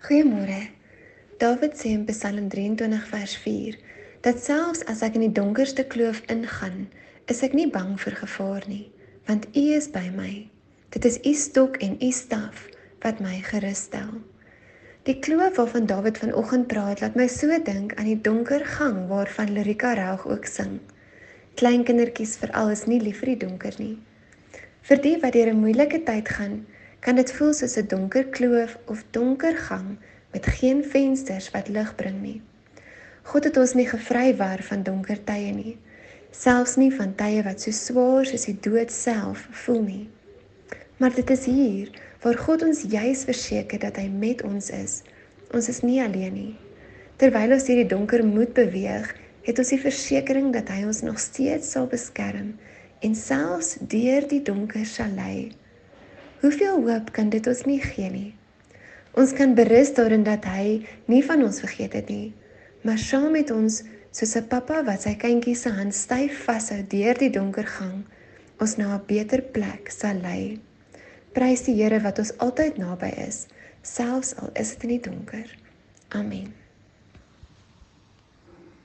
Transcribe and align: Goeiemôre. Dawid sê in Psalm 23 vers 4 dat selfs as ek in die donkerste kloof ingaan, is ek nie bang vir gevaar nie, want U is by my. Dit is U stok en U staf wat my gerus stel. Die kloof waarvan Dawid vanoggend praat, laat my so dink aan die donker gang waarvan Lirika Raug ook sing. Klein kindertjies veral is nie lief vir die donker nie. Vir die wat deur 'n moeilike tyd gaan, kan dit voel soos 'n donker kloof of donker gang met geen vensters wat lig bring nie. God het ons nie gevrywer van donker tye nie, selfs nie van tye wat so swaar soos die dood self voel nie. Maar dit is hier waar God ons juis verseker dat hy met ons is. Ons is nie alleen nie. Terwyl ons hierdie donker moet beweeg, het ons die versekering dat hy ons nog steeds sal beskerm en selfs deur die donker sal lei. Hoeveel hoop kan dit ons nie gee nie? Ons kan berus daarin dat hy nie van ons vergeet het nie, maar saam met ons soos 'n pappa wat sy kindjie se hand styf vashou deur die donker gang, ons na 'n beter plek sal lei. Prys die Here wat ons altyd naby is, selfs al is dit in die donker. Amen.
Goeiemôre. 0.00 0.72
Dawid 1.36 1.74
sê 1.76 1.90
in 1.92 2.06
Psalm 2.08 2.48
23 2.48 3.04
vers 3.10 3.34
4 3.36 3.74
dat 4.24 4.38
selfs 4.40 4.80
as 4.88 5.02
ek 5.04 5.18
in 5.18 5.26
die 5.26 5.34
donkerste 5.36 5.84
kloof 5.92 6.22
ingaan, 6.32 6.86
is 7.28 7.42
ek 7.44 7.52
nie 7.52 7.66
bang 7.68 7.98
vir 8.00 8.16
gevaar 8.16 8.64
nie, 8.64 8.86
want 9.28 9.44
U 9.52 9.64
is 9.76 9.90
by 9.92 10.06
my. 10.16 10.48
Dit 10.96 11.04
is 11.04 11.20
U 11.20 11.34
stok 11.36 11.76
en 11.84 12.00
U 12.00 12.10
staf 12.16 12.64
wat 13.04 13.20
my 13.20 13.42
gerus 13.50 13.84
stel. 13.90 14.16
Die 15.04 15.18
kloof 15.20 15.60
waarvan 15.60 15.92
Dawid 15.92 16.24
vanoggend 16.24 16.72
praat, 16.72 17.04
laat 17.04 17.20
my 17.20 17.28
so 17.28 17.60
dink 17.68 17.92
aan 18.00 18.08
die 18.08 18.16
donker 18.16 18.64
gang 18.80 19.04
waarvan 19.12 19.52
Lirika 19.52 19.92
Raug 20.00 20.24
ook 20.32 20.48
sing. 20.48 20.80
Klein 21.60 21.84
kindertjies 21.84 22.38
veral 22.40 22.72
is 22.72 22.88
nie 22.88 23.02
lief 23.04 23.20
vir 23.20 23.34
die 23.34 23.42
donker 23.44 23.76
nie. 23.76 23.98
Vir 24.80 25.04
die 25.04 25.18
wat 25.20 25.36
deur 25.36 25.52
'n 25.52 25.60
moeilike 25.60 26.00
tyd 26.08 26.36
gaan, 26.40 26.62
kan 27.00 27.16
dit 27.16 27.32
voel 27.32 27.52
soos 27.56 27.76
'n 27.76 27.86
donker 27.88 28.24
kloof 28.36 28.78
of 28.86 29.04
donker 29.10 29.56
gang 29.56 29.96
met 30.32 30.46
geen 30.46 30.84
vensters 30.84 31.50
wat 31.50 31.68
lig 31.68 31.94
bring 31.94 32.22
nie. 32.22 32.40
God 33.22 33.44
het 33.44 33.56
ons 33.56 33.74
nie 33.74 33.86
gevrywer 33.86 34.62
van 34.62 34.82
donker 34.82 35.24
tye 35.24 35.52
nie, 35.52 35.78
selfs 36.30 36.76
nie 36.76 36.90
van 36.94 37.14
tye 37.14 37.42
wat 37.42 37.60
so 37.60 37.70
swaar 37.70 38.26
soos 38.26 38.46
die 38.48 38.58
dood 38.60 38.92
self 38.92 39.48
voel 39.64 39.82
nie. 39.82 40.08
Maar 40.96 41.14
dit 41.14 41.30
is 41.30 41.44
hier 41.44 41.90
waar 42.22 42.38
God 42.38 42.62
ons 42.62 42.82
juis 42.88 43.24
verseker 43.24 43.78
dat 43.78 43.96
hy 43.96 44.08
met 44.08 44.42
ons 44.42 44.70
is. 44.70 45.02
Ons 45.56 45.68
is 45.68 45.80
nie 45.80 46.02
alleen 46.02 46.34
nie. 46.36 46.56
Terwyl 47.16 47.52
ons 47.56 47.66
hierdie 47.66 47.88
donker 47.88 48.24
moet 48.24 48.52
beweeg, 48.56 49.08
het 49.42 49.58
ons 49.58 49.72
die 49.72 49.80
versekering 49.80 50.52
dat 50.52 50.68
hy 50.68 50.84
ons 50.84 51.00
nog 51.02 51.18
steeds 51.18 51.72
sal 51.72 51.88
beskerm 51.88 52.52
en 53.00 53.14
selfs 53.16 53.78
deur 53.80 54.28
die 54.28 54.42
donker 54.44 54.84
sal 54.86 55.12
lei. 55.16 55.50
Hoeveel 56.40 56.78
hoop 56.86 57.10
kan 57.12 57.28
dit 57.28 57.46
ons 57.46 57.64
nie 57.68 57.80
gee 57.84 58.10
nie? 58.10 58.30
Ons 59.20 59.34
kan 59.36 59.52
berus 59.58 59.90
daarin 59.92 60.22
dat 60.24 60.46
hy 60.48 60.86
nie 61.10 61.20
van 61.26 61.42
ons 61.44 61.58
vergeet 61.60 61.96
het 61.98 62.08
nie, 62.08 62.30
maar 62.86 63.00
saam 63.00 63.34
met 63.36 63.50
ons 63.52 63.82
soos 64.10 64.36
'n 64.36 64.48
pappa 64.48 64.80
wat 64.86 65.02
sy 65.02 65.14
kindjie 65.20 65.54
se 65.54 65.68
hand 65.68 65.94
styf 65.94 66.44
vashou 66.46 66.80
deur 66.94 67.18
die 67.18 67.30
donker 67.30 67.66
gang, 67.66 68.06
ons 68.58 68.76
na 68.76 68.94
'n 68.94 69.04
beter 69.06 69.42
plek 69.42 69.90
sal 69.90 70.16
lei. 70.22 70.60
Prys 71.32 71.62
die 71.68 71.74
Here 71.74 72.00
wat 72.00 72.18
ons 72.18 72.32
altyd 72.38 72.78
naby 72.78 73.12
is, 73.28 73.46
selfs 73.82 74.34
al 74.36 74.50
is 74.54 74.70
dit 74.70 74.82
in 74.82 74.88
die 74.88 75.10
donker. 75.10 75.56
Amen. 76.08 76.59